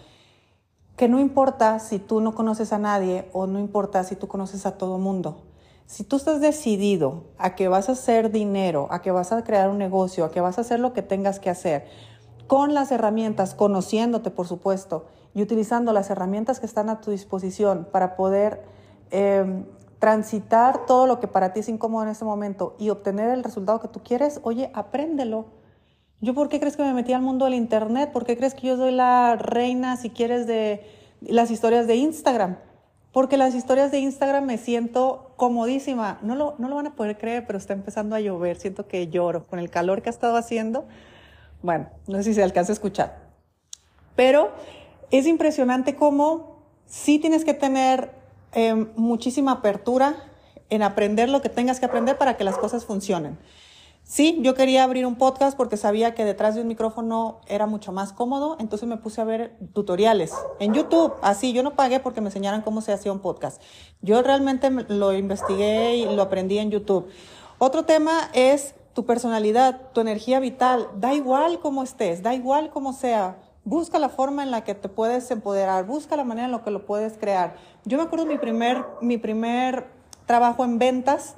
que 0.96 1.10
no 1.10 1.20
importa 1.20 1.80
si 1.80 2.00
tú 2.00 2.22
no 2.22 2.34
conoces 2.36 2.72
a 2.72 2.80
nadie 2.80 3.30
o 3.34 3.48
no 3.48 3.60
importa 3.60 4.04
si 4.04 4.16
tú 4.16 4.28
conoces 4.28 4.66
a 4.66 4.78
todo 4.78 4.98
mundo. 4.98 5.44
Si 5.88 6.04
tú 6.04 6.16
estás 6.16 6.42
decidido 6.42 7.26
a 7.38 7.56
que 7.56 7.68
vas 7.68 7.90
a 7.90 7.94
hacer 7.94 8.32
dinero, 8.32 8.88
a 8.90 9.02
que 9.02 9.12
vas 9.12 9.32
a 9.32 9.44
crear 9.44 9.70
un 9.70 9.78
negocio, 9.78 10.26
a 10.26 10.32
que 10.32 10.42
vas 10.42 10.58
a 10.58 10.62
hacer 10.62 10.80
lo 10.80 10.94
que 10.94 11.02
tengas 11.02 11.40
que 11.40 11.50
hacer, 11.50 11.86
con 12.48 12.74
las 12.74 12.92
herramientas, 12.92 13.56
conociéndote 13.56 14.32
por 14.32 14.48
supuesto, 14.48 15.06
y 15.34 15.42
utilizando 15.42 15.92
las 15.92 16.10
herramientas 16.10 16.60
que 16.60 16.66
están 16.66 16.90
a 16.90 17.02
tu 17.02 17.12
disposición 17.12 17.88
para 17.92 18.16
poder 18.16 18.64
em, 19.12 19.66
transitar 20.06 20.86
todo 20.86 21.08
lo 21.08 21.20
que 21.20 21.28
para 21.28 21.52
ti 21.52 21.62
es 21.62 21.68
incómodo 21.68 22.04
en 22.04 22.10
este 22.10 22.26
momento 22.26 22.76
y 22.78 22.92
obtener 22.92 23.32
el 23.32 23.44
resultado 23.44 23.80
que 23.80 23.88
tú 23.88 24.02
quieres, 24.04 24.40
oye, 24.44 24.70
apréndelo 24.76 25.46
¿Yo 26.22 26.36
por 26.36 26.48
qué 26.48 26.60
crees 26.60 26.78
que 26.78 26.84
me 26.84 26.94
metí 26.94 27.12
al 27.12 27.24
mundo 27.24 27.46
del 27.46 27.56
Internet? 27.56 28.12
¿Por 28.12 28.24
qué 28.24 28.38
crees 28.38 28.54
que 28.54 28.68
yo 28.68 28.78
soy 28.78 28.92
la 28.92 29.36
reina, 29.36 29.98
si 29.98 30.12
quieres, 30.12 30.46
de 30.46 30.86
las 31.22 31.50
historias 31.50 31.88
de 31.88 31.96
Instagram? 31.96 32.58
Porque 33.12 33.36
las 33.36 33.56
historias 33.56 33.92
de 33.92 34.00
Instagram 34.00 34.46
me 34.46 34.60
siento 34.60 35.34
comodísima. 35.38 36.20
No 36.22 36.36
lo, 36.36 36.54
no 36.60 36.70
lo 36.70 36.76
van 36.76 36.88
a 36.88 36.96
poder 36.96 37.18
creer, 37.18 37.46
pero 37.48 37.58
está 37.58 37.74
empezando 37.74 38.16
a 38.16 38.20
llover. 38.20 38.58
Siento 38.58 38.88
que 38.88 39.08
lloro 39.08 39.44
con 39.46 39.58
el 39.58 39.72
calor 39.72 40.04
que 40.04 40.10
ha 40.10 40.14
estado 40.14 40.38
haciendo. 40.38 40.86
Bueno, 41.64 41.88
no 42.08 42.18
sé 42.18 42.26
si 42.26 42.34
se 42.36 42.44
alcanza 42.44 42.72
a 42.72 42.76
escuchar. 42.76 43.18
Pero 44.16 44.52
es 45.10 45.28
impresionante 45.28 45.96
cómo 45.96 46.62
sí 46.86 47.20
tienes 47.20 47.44
que 47.44 47.56
tener 47.56 48.12
em, 48.56 48.90
muchísima 48.96 49.52
apertura 49.52 50.16
en 50.70 50.82
aprender 50.82 51.30
lo 51.30 51.42
que 51.42 51.50
tengas 51.50 51.80
que 51.80 51.86
aprender 51.86 52.18
para 52.18 52.38
que 52.38 52.44
las 52.44 52.58
cosas 52.58 52.86
funcionen. 52.86 53.38
Sí, 54.08 54.38
yo 54.42 54.54
quería 54.54 54.84
abrir 54.84 55.08
un 55.08 55.16
podcast 55.16 55.58
porque 55.58 55.78
sabía 55.78 56.14
que 56.14 56.26
detrás 56.26 56.54
de 56.54 56.62
un 56.62 56.68
micrófono 56.68 57.42
era 57.48 57.66
mucho 57.66 57.92
más 57.92 58.14
cómodo, 58.14 58.56
entonces 58.60 58.88
me 58.88 58.98
puse 58.98 59.20
a 59.20 59.24
ver 59.24 59.58
tutoriales 59.74 60.32
en 60.60 60.76
YouTube, 60.76 61.14
así, 61.24 61.54
yo 61.54 61.64
no 61.64 61.76
pagué 61.76 62.00
porque 62.00 62.22
me 62.22 62.28
enseñaran 62.28 62.62
cómo 62.62 62.82
se 62.82 62.94
hacía 62.94 63.12
un 63.12 63.18
podcast. 63.18 63.60
Yo 64.02 64.22
realmente 64.22 64.70
lo 64.70 65.12
investigué 65.14 65.96
y 65.98 66.16
lo 66.16 66.22
aprendí 66.22 66.60
en 66.60 66.70
YouTube. 66.70 67.08
Otro 67.58 67.86
tema 67.86 68.30
es 68.34 68.76
tu 68.94 69.08
personalidad, 69.08 69.92
tu 69.92 70.02
energía 70.02 70.40
vital, 70.40 70.88
da 70.98 71.16
igual 71.16 71.60
cómo 71.60 71.82
estés, 71.82 72.22
da 72.22 72.36
igual 72.36 72.70
cómo 72.70 72.94
sea. 72.94 73.38
Busca 73.66 74.00
la 74.00 74.10
forma 74.10 74.44
en 74.44 74.52
la 74.52 74.64
que 74.64 74.76
te 74.76 74.90
puedes 74.90 75.30
empoderar, 75.32 75.86
busca 75.86 76.16
la 76.16 76.24
manera 76.24 76.46
en 76.46 76.52
la 76.52 76.64
que 76.64 76.72
lo 76.72 76.86
puedes 76.86 77.18
crear. 77.18 77.56
Yo 77.84 77.98
me 77.98 78.04
acuerdo 78.04 78.26
mi 78.26 78.38
primer, 78.38 78.86
mi 79.02 79.18
primer 79.18 79.88
trabajo 80.26 80.64
en 80.64 80.80
ventas, 80.80 81.36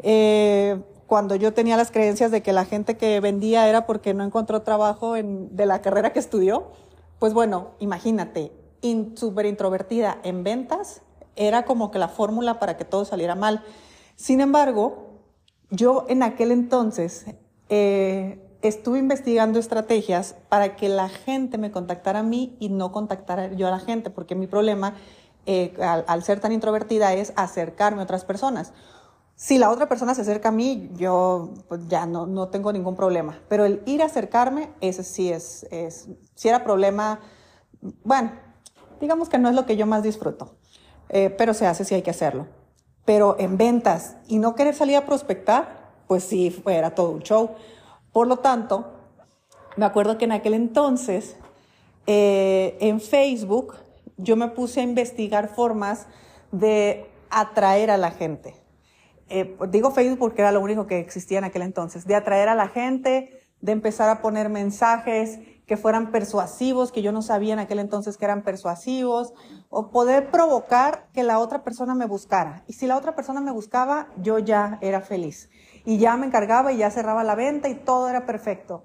eh, 0.00 0.82
cuando 1.06 1.36
yo 1.36 1.54
tenía 1.54 1.76
las 1.76 1.90
creencias 1.90 2.30
de 2.30 2.42
que 2.42 2.52
la 2.52 2.64
gente 2.64 2.96
que 2.96 3.20
vendía 3.20 3.68
era 3.68 3.86
porque 3.86 4.12
no 4.12 4.24
encontró 4.24 4.62
trabajo 4.62 5.16
en, 5.16 5.54
de 5.54 5.66
la 5.66 5.80
carrera 5.80 6.12
que 6.12 6.18
estudió, 6.18 6.72
pues 7.18 7.32
bueno, 7.32 7.70
imagínate, 7.78 8.52
súper 9.14 9.46
introvertida 9.46 10.18
en 10.22 10.44
ventas, 10.44 11.02
era 11.36 11.64
como 11.64 11.90
que 11.90 11.98
la 11.98 12.08
fórmula 12.08 12.58
para 12.58 12.76
que 12.76 12.84
todo 12.84 13.04
saliera 13.04 13.34
mal. 13.34 13.62
Sin 14.16 14.40
embargo, 14.40 15.06
yo 15.70 16.06
en 16.08 16.22
aquel 16.22 16.50
entonces 16.50 17.26
eh, 17.68 18.45
estuve 18.62 18.98
investigando 18.98 19.58
estrategias 19.58 20.34
para 20.48 20.76
que 20.76 20.88
la 20.88 21.08
gente 21.08 21.58
me 21.58 21.70
contactara 21.70 22.20
a 22.20 22.22
mí 22.22 22.56
y 22.58 22.68
no 22.68 22.92
contactara 22.92 23.52
yo 23.52 23.68
a 23.68 23.70
la 23.70 23.80
gente, 23.80 24.10
porque 24.10 24.34
mi 24.34 24.46
problema 24.46 24.94
eh, 25.46 25.74
al, 25.80 26.22
ser 26.24 26.40
tan 26.40 26.52
introvertida 26.52 27.14
es 27.14 27.32
acercarme 27.36 28.00
a 28.00 28.04
otras 28.04 28.24
personas. 28.24 28.72
Si 29.36 29.58
la 29.58 29.70
otra 29.70 29.88
persona 29.88 30.14
se 30.14 30.22
acerca 30.22 30.48
a 30.48 30.52
mí, 30.52 30.90
yo 30.96 31.54
pues, 31.68 31.86
ya 31.88 32.06
no, 32.06 32.26
no 32.26 32.48
tengo 32.48 32.72
ningún 32.72 32.96
problema. 32.96 33.38
Pero 33.48 33.64
el 33.64 33.82
ir 33.86 34.02
a 34.02 34.06
acercarme, 34.06 34.70
ese 34.80 35.04
sí 35.04 35.30
es, 35.30 35.66
es, 35.70 36.08
si 36.34 36.48
era 36.48 36.64
problema, 36.64 37.20
bueno, 38.02 38.32
digamos 39.00 39.28
que 39.28 39.38
no 39.38 39.48
es 39.48 39.54
lo 39.54 39.66
que 39.66 39.76
yo 39.76 39.86
más 39.86 40.02
disfruto, 40.02 40.56
eh, 41.10 41.30
pero 41.30 41.54
se 41.54 41.66
hace 41.66 41.84
si 41.84 41.94
hay 41.94 42.02
que 42.02 42.10
hacerlo. 42.10 42.46
Pero 43.04 43.36
en 43.38 43.56
ventas 43.56 44.16
y 44.26 44.38
no 44.38 44.54
querer 44.54 44.74
salir 44.74 44.96
a 44.96 45.06
prospectar, 45.06 45.92
pues 46.08 46.24
sí, 46.24 46.62
era 46.66 46.94
todo 46.94 47.10
un 47.10 47.22
show. 47.22 47.50
Por 48.16 48.28
lo 48.28 48.38
tanto, 48.38 48.86
me 49.76 49.84
acuerdo 49.84 50.16
que 50.16 50.24
en 50.24 50.32
aquel 50.32 50.54
entonces, 50.54 51.36
eh, 52.06 52.78
en 52.80 53.02
Facebook, 53.02 53.74
yo 54.16 54.36
me 54.36 54.48
puse 54.48 54.80
a 54.80 54.84
investigar 54.84 55.54
formas 55.54 56.06
de 56.50 57.10
atraer 57.28 57.90
a 57.90 57.98
la 57.98 58.10
gente. 58.10 58.54
Eh, 59.28 59.54
digo 59.68 59.90
Facebook 59.90 60.18
porque 60.18 60.40
era 60.40 60.50
lo 60.50 60.62
único 60.62 60.86
que 60.86 60.98
existía 60.98 61.36
en 61.36 61.44
aquel 61.44 61.60
entonces, 61.60 62.06
de 62.06 62.14
atraer 62.14 62.48
a 62.48 62.54
la 62.54 62.68
gente, 62.68 63.38
de 63.60 63.72
empezar 63.72 64.08
a 64.08 64.22
poner 64.22 64.48
mensajes 64.48 65.38
que 65.66 65.76
fueran 65.76 66.10
persuasivos, 66.10 66.92
que 66.92 67.02
yo 67.02 67.12
no 67.12 67.20
sabía 67.20 67.52
en 67.52 67.58
aquel 67.58 67.80
entonces 67.80 68.16
que 68.16 68.24
eran 68.24 68.44
persuasivos, 68.44 69.34
o 69.68 69.90
poder 69.90 70.30
provocar 70.30 71.08
que 71.12 71.22
la 71.22 71.38
otra 71.38 71.64
persona 71.64 71.94
me 71.94 72.06
buscara. 72.06 72.64
Y 72.66 72.72
si 72.72 72.86
la 72.86 72.96
otra 72.96 73.14
persona 73.14 73.42
me 73.42 73.50
buscaba, 73.50 74.08
yo 74.22 74.38
ya 74.38 74.78
era 74.80 75.02
feliz. 75.02 75.50
Y 75.86 75.96
ya 75.96 76.16
me 76.18 76.26
encargaba 76.26 76.72
y 76.72 76.78
ya 76.78 76.90
cerraba 76.90 77.24
la 77.24 77.34
venta 77.34 77.70
y 77.70 77.74
todo 77.76 78.10
era 78.10 78.26
perfecto. 78.26 78.82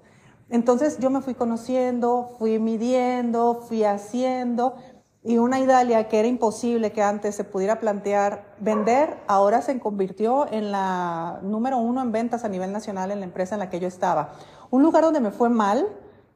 Entonces 0.48 0.98
yo 0.98 1.10
me 1.10 1.20
fui 1.20 1.34
conociendo, 1.34 2.36
fui 2.38 2.58
midiendo, 2.58 3.60
fui 3.68 3.84
haciendo, 3.84 4.76
y 5.24 5.38
una 5.38 5.60
Idalia 5.60 6.08
que 6.08 6.18
era 6.18 6.26
imposible 6.26 6.90
que 6.90 7.00
antes 7.02 7.36
se 7.36 7.44
pudiera 7.44 7.78
plantear 7.78 8.56
vender, 8.58 9.18
ahora 9.28 9.62
se 9.62 9.78
convirtió 9.78 10.50
en 10.50 10.72
la 10.72 11.38
número 11.42 11.78
uno 11.78 12.02
en 12.02 12.10
ventas 12.10 12.44
a 12.44 12.48
nivel 12.48 12.72
nacional 12.72 13.12
en 13.12 13.20
la 13.20 13.26
empresa 13.26 13.54
en 13.54 13.60
la 13.60 13.70
que 13.70 13.78
yo 13.78 13.86
estaba. 13.86 14.32
Un 14.70 14.82
lugar 14.82 15.04
donde 15.04 15.20
me 15.20 15.30
fue 15.30 15.48
mal, 15.48 15.86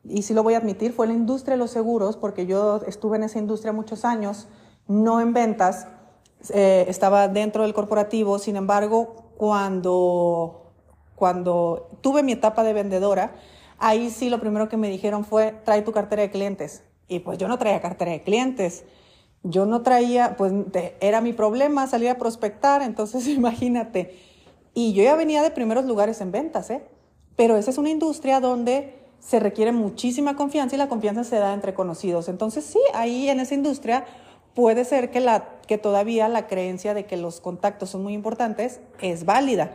y 0.04 0.22
sí 0.22 0.34
lo 0.34 0.44
voy 0.44 0.54
a 0.54 0.58
admitir, 0.58 0.92
fue 0.92 1.08
la 1.08 1.14
industria 1.14 1.54
de 1.54 1.58
los 1.58 1.72
seguros, 1.72 2.16
porque 2.16 2.46
yo 2.46 2.80
estuve 2.86 3.16
en 3.16 3.24
esa 3.24 3.40
industria 3.40 3.72
muchos 3.72 4.04
años, 4.04 4.46
no 4.86 5.20
en 5.20 5.32
ventas, 5.32 5.88
eh, 6.50 6.86
estaba 6.88 7.28
dentro 7.28 7.62
del 7.62 7.74
corporativo, 7.74 8.38
sin 8.38 8.56
embargo, 8.56 9.32
cuando, 9.36 10.72
cuando 11.14 11.88
tuve 12.00 12.22
mi 12.22 12.32
etapa 12.32 12.62
de 12.64 12.72
vendedora, 12.72 13.34
ahí 13.78 14.10
sí 14.10 14.30
lo 14.30 14.40
primero 14.40 14.68
que 14.68 14.76
me 14.76 14.88
dijeron 14.88 15.24
fue, 15.24 15.54
trae 15.64 15.82
tu 15.82 15.92
cartera 15.92 16.22
de 16.22 16.30
clientes 16.30 16.82
y 17.08 17.20
pues 17.20 17.38
yo 17.38 17.48
no 17.48 17.58
traía 17.58 17.80
cartera 17.80 18.12
de 18.12 18.22
clientes. 18.22 18.84
Yo 19.42 19.64
no 19.64 19.82
traía, 19.82 20.36
pues 20.36 20.52
era 21.00 21.20
mi 21.20 21.32
problema 21.32 21.86
salir 21.86 22.08
a 22.10 22.18
prospectar, 22.18 22.82
entonces 22.82 23.28
imagínate. 23.28 24.18
Y 24.74 24.92
yo 24.92 25.02
ya 25.02 25.16
venía 25.16 25.42
de 25.42 25.50
primeros 25.50 25.84
lugares 25.84 26.20
en 26.20 26.32
ventas, 26.32 26.70
¿eh? 26.70 26.82
Pero 27.36 27.56
esa 27.56 27.70
es 27.70 27.78
una 27.78 27.90
industria 27.90 28.40
donde 28.40 28.94
se 29.20 29.40
requiere 29.40 29.72
muchísima 29.72 30.36
confianza 30.36 30.74
y 30.74 30.78
la 30.78 30.88
confianza 30.88 31.24
se 31.24 31.36
da 31.36 31.54
entre 31.54 31.74
conocidos. 31.74 32.28
Entonces 32.28 32.64
sí, 32.64 32.78
ahí 32.94 33.28
en 33.28 33.40
esa 33.40 33.54
industria 33.54 34.04
puede 34.56 34.86
ser 34.86 35.10
que, 35.10 35.20
la, 35.20 35.60
que 35.68 35.78
todavía 35.78 36.28
la 36.28 36.48
creencia 36.48 36.94
de 36.94 37.04
que 37.04 37.18
los 37.18 37.40
contactos 37.40 37.90
son 37.90 38.02
muy 38.02 38.14
importantes 38.14 38.80
es 39.00 39.26
válida. 39.26 39.70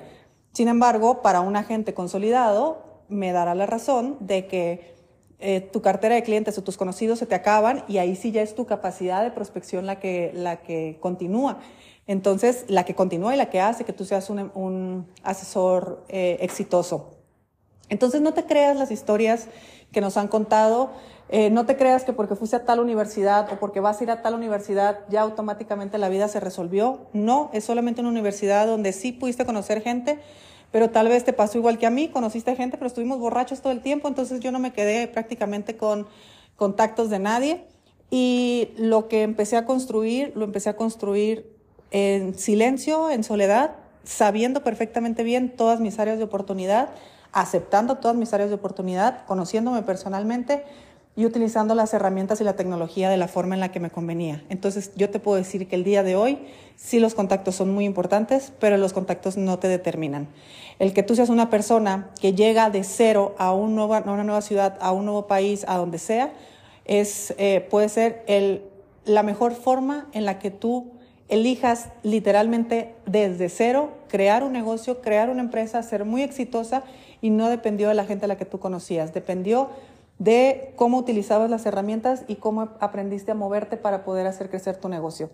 Sin 0.53 0.67
embargo, 0.67 1.21
para 1.21 1.39
un 1.39 1.55
agente 1.55 1.93
consolidado, 1.93 2.83
me 3.07 3.31
dará 3.31 3.53
la 3.53 3.67
razón 3.67 4.17
de 4.19 4.47
que 4.47 4.95
eh, 5.39 5.61
tu 5.61 5.81
cartera 5.81 6.15
de 6.15 6.23
clientes 6.23 6.57
o 6.57 6.63
tus 6.63 6.77
conocidos 6.77 7.19
se 7.19 7.27
te 7.27 7.35
acaban 7.35 7.83
y 7.87 7.99
ahí 7.99 8.15
sí 8.15 8.31
ya 8.31 8.41
es 8.41 8.55
tu 8.55 8.65
capacidad 8.65 9.23
de 9.23 9.31
prospección 9.31 9.85
la 9.85 9.99
que, 9.99 10.31
la 10.33 10.61
que 10.61 10.97
continúa. 10.99 11.59
Entonces, 12.07 12.65
la 12.67 12.83
que 12.83 12.95
continúa 12.95 13.35
y 13.35 13.37
la 13.37 13.51
que 13.51 13.61
hace 13.61 13.83
que 13.83 13.93
tú 13.93 14.03
seas 14.03 14.31
un, 14.31 15.07
asesor 15.23 16.03
eh, 16.09 16.37
exitoso. 16.41 17.20
Entonces, 17.91 18.21
no 18.21 18.33
te 18.33 18.45
creas 18.45 18.77
las 18.77 18.89
historias 18.89 19.49
que 19.91 20.01
nos 20.01 20.17
han 20.17 20.29
contado. 20.29 20.91
Eh, 21.29 21.49
no 21.49 21.65
te 21.65 21.77
creas 21.77 22.03
que 22.03 22.13
porque 22.13 22.35
fuiste 22.35 22.55
a 22.55 22.65
tal 22.65 22.79
universidad 22.79 23.51
o 23.51 23.59
porque 23.59 23.79
vas 23.79 23.99
a 23.99 24.03
ir 24.03 24.11
a 24.11 24.21
tal 24.21 24.33
universidad 24.33 24.99
ya 25.09 25.21
automáticamente 25.21 25.97
la 25.97 26.09
vida 26.09 26.27
se 26.29 26.39
resolvió. 26.39 27.01
No, 27.13 27.49
es 27.53 27.65
solamente 27.65 28.01
una 28.01 28.09
universidad 28.09 28.65
donde 28.65 28.93
sí 28.93 29.11
pudiste 29.11 29.45
conocer 29.45 29.81
gente, 29.81 30.19
pero 30.71 30.89
tal 30.89 31.09
vez 31.09 31.25
te 31.25 31.33
pasó 31.33 31.57
igual 31.57 31.77
que 31.77 31.85
a 31.85 31.89
mí, 31.89 32.07
conociste 32.07 32.55
gente, 32.55 32.77
pero 32.77 32.87
estuvimos 32.87 33.19
borrachos 33.19 33.61
todo 33.61 33.73
el 33.73 33.81
tiempo, 33.81 34.07
entonces 34.07 34.39
yo 34.39 34.51
no 34.51 34.59
me 34.59 34.71
quedé 34.71 35.07
prácticamente 35.07 35.75
con 35.77 36.07
contactos 36.55 37.09
de 37.09 37.19
nadie. 37.19 37.65
Y 38.09 38.69
lo 38.77 39.07
que 39.07 39.23
empecé 39.23 39.57
a 39.57 39.65
construir, 39.65 40.33
lo 40.35 40.45
empecé 40.45 40.69
a 40.69 40.75
construir 40.75 41.49
en 41.91 42.37
silencio, 42.37 43.09
en 43.09 43.23
soledad, 43.23 43.75
sabiendo 44.03 44.63
perfectamente 44.63 45.23
bien 45.23 45.55
todas 45.55 45.79
mis 45.79 45.99
áreas 45.99 46.17
de 46.17 46.23
oportunidad, 46.23 46.89
aceptando 47.33 47.97
todas 47.97 48.17
mis 48.17 48.33
áreas 48.33 48.49
de 48.49 48.55
oportunidad, 48.55 49.25
conociéndome 49.25 49.83
personalmente 49.83 50.63
y 51.15 51.25
utilizando 51.25 51.75
las 51.75 51.93
herramientas 51.93 52.39
y 52.39 52.43
la 52.43 52.55
tecnología 52.55 53.09
de 53.09 53.17
la 53.17 53.27
forma 53.27 53.53
en 53.53 53.59
la 53.59 53.71
que 53.71 53.79
me 53.79 53.89
convenía. 53.89 54.43
Entonces 54.49 54.91
yo 54.95 55.09
te 55.09 55.19
puedo 55.19 55.37
decir 55.37 55.67
que 55.67 55.75
el 55.75 55.83
día 55.83 56.03
de 56.03 56.15
hoy 56.15 56.39
sí 56.77 56.99
los 56.99 57.15
contactos 57.15 57.55
son 57.55 57.73
muy 57.73 57.85
importantes, 57.85 58.53
pero 58.59 58.77
los 58.77 58.93
contactos 58.93 59.35
no 59.37 59.59
te 59.59 59.67
determinan. 59.67 60.29
El 60.79 60.93
que 60.93 61.03
tú 61.03 61.15
seas 61.15 61.29
una 61.29 61.49
persona 61.49 62.09
que 62.21 62.33
llega 62.33 62.69
de 62.69 62.83
cero 62.83 63.35
a, 63.37 63.53
una 63.53 64.01
nueva 64.23 64.41
ciudad, 64.41 64.77
a 64.81 64.91
un 64.91 65.05
nuevo 65.05 65.27
país, 65.27 65.65
a 65.67 65.77
donde 65.77 65.99
sea, 65.99 66.33
es, 66.85 67.33
eh, 67.37 67.67
puede 67.69 67.89
ser 67.89 68.25
la 69.05 69.23
mejor 69.23 69.53
forma 69.53 70.07
en 70.13 70.25
la 70.25 70.39
que 70.39 70.49
tú 70.49 70.93
elijas 71.31 71.87
literalmente 72.03 72.93
desde 73.07 73.49
cero 73.49 73.89
crear 74.09 74.43
un 74.43 74.51
negocio, 74.51 75.01
crear 75.01 75.29
una 75.29 75.41
empresa, 75.41 75.81
ser 75.81 76.05
muy 76.05 76.21
exitosa 76.21 76.83
y 77.21 77.29
no 77.29 77.49
dependió 77.49 77.87
de 77.87 77.95
la 77.95 78.05
gente 78.05 78.25
a 78.25 78.27
la 78.27 78.37
que 78.37 78.45
tú 78.45 78.59
conocías, 78.59 79.13
dependió 79.13 79.69
de 80.19 80.73
cómo 80.75 80.97
utilizabas 80.97 81.49
las 81.49 81.65
herramientas 81.65 82.25
y 82.27 82.35
cómo 82.35 82.69
aprendiste 82.79 83.31
a 83.31 83.35
moverte 83.35 83.77
para 83.77 84.03
poder 84.03 84.27
hacer 84.27 84.49
crecer 84.49 84.75
tu 84.77 84.89
negocio. 84.89 85.29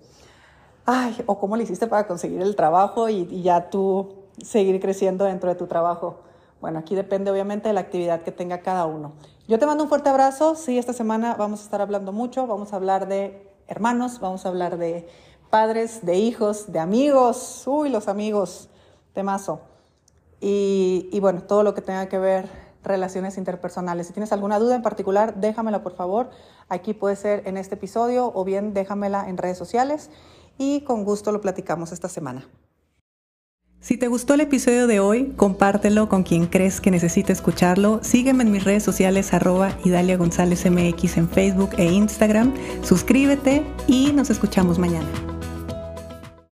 Ay, 0.85 1.17
o 1.25 1.39
cómo 1.39 1.57
le 1.57 1.63
hiciste 1.63 1.87
para 1.87 2.07
conseguir 2.07 2.41
el 2.41 2.55
trabajo 2.55 3.09
y, 3.09 3.27
y 3.29 3.41
ya 3.41 3.69
tú 3.69 4.13
seguir 4.41 4.79
creciendo 4.79 5.25
dentro 5.25 5.49
de 5.49 5.55
tu 5.55 5.65
trabajo. 5.65 6.19
Bueno, 6.61 6.79
aquí 6.79 6.95
depende 6.95 7.31
obviamente 7.31 7.69
de 7.69 7.73
la 7.73 7.81
actividad 7.81 8.21
que 8.21 8.31
tenga 8.31 8.59
cada 8.59 8.85
uno. 8.85 9.13
Yo 9.47 9.57
te 9.57 9.65
mando 9.65 9.83
un 9.83 9.89
fuerte 9.89 10.09
abrazo. 10.09 10.55
Sí, 10.55 10.77
esta 10.77 10.93
semana 10.93 11.35
vamos 11.35 11.61
a 11.61 11.63
estar 11.63 11.81
hablando 11.81 12.11
mucho. 12.11 12.47
Vamos 12.47 12.71
a 12.71 12.75
hablar 12.75 13.07
de 13.07 13.47
hermanos, 13.67 14.19
vamos 14.19 14.45
a 14.45 14.49
hablar 14.49 14.77
de 14.77 15.07
padres, 15.49 16.05
de 16.05 16.15
hijos, 16.15 16.71
de 16.71 16.79
amigos. 16.79 17.63
Uy, 17.65 17.89
los 17.89 18.07
amigos, 18.07 18.69
temazo. 19.13 19.61
Y, 20.39 21.09
y 21.11 21.19
bueno, 21.19 21.41
todo 21.43 21.63
lo 21.63 21.73
que 21.73 21.81
tenga 21.81 22.07
que 22.07 22.19
ver 22.19 22.47
relaciones 22.83 23.37
interpersonales. 23.37 24.07
Si 24.07 24.13
tienes 24.13 24.31
alguna 24.31 24.59
duda 24.59 24.75
en 24.75 24.81
particular, 24.81 25.35
déjamela 25.35 25.83
por 25.83 25.95
favor. 25.95 26.29
Aquí 26.69 26.93
puede 26.93 27.15
ser 27.15 27.43
en 27.45 27.57
este 27.57 27.75
episodio 27.75 28.31
o 28.33 28.43
bien 28.43 28.73
déjamela 28.73 29.29
en 29.29 29.37
redes 29.37 29.57
sociales 29.57 30.09
y 30.57 30.81
con 30.81 31.03
gusto 31.03 31.31
lo 31.31 31.41
platicamos 31.41 31.91
esta 31.91 32.09
semana. 32.09 32.47
Si 33.79 33.95
te 33.95 34.07
gustó 34.07 34.33
el 34.33 34.41
episodio 34.41 34.87
de 34.87 34.99
hoy, 34.99 35.33
compártelo 35.37 36.09
con 36.09 36.23
quien 36.23 36.47
crees 36.47 36.81
que 36.81 36.89
necesite 36.89 37.31
escucharlo. 37.31 37.99
Sígueme 38.01 38.43
en 38.43 38.51
mis 38.51 38.63
redes 38.63 38.83
sociales 38.83 39.33
arroba 39.33 39.77
Idalia 39.85 40.17
González 40.17 40.65
MX 40.69 41.17
en 41.17 41.29
Facebook 41.29 41.69
e 41.77 41.85
Instagram. 41.85 42.53
Suscríbete 42.81 43.63
y 43.87 44.11
nos 44.13 44.31
escuchamos 44.31 44.79
mañana. 44.79 45.36